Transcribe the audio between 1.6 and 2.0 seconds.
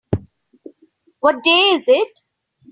is